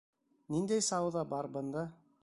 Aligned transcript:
—Ниндәй 0.55 0.85
сауҙа 0.87 1.25
бара 1.35 1.55
бында? 1.59 1.87